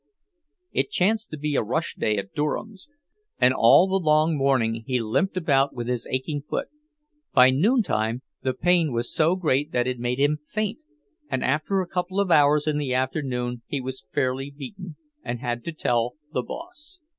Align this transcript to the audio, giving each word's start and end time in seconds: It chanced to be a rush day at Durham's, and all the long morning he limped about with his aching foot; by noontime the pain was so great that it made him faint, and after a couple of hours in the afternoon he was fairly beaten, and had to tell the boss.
It 0.71 0.89
chanced 0.89 1.29
to 1.29 1.37
be 1.37 1.55
a 1.55 1.61
rush 1.61 1.93
day 1.93 2.17
at 2.17 2.33
Durham's, 2.33 2.89
and 3.37 3.53
all 3.53 3.85
the 3.87 4.03
long 4.03 4.35
morning 4.35 4.83
he 4.87 4.99
limped 4.99 5.37
about 5.37 5.75
with 5.75 5.87
his 5.87 6.07
aching 6.07 6.41
foot; 6.41 6.69
by 7.35 7.51
noontime 7.51 8.23
the 8.41 8.55
pain 8.55 8.91
was 8.93 9.13
so 9.13 9.35
great 9.35 9.71
that 9.73 9.85
it 9.85 9.99
made 9.99 10.17
him 10.19 10.39
faint, 10.47 10.79
and 11.29 11.43
after 11.43 11.81
a 11.81 11.87
couple 11.87 12.19
of 12.19 12.31
hours 12.31 12.65
in 12.65 12.79
the 12.79 12.95
afternoon 12.95 13.61
he 13.67 13.79
was 13.79 14.07
fairly 14.11 14.49
beaten, 14.49 14.95
and 15.23 15.37
had 15.39 15.63
to 15.65 15.71
tell 15.71 16.15
the 16.33 16.41
boss. 16.41 16.99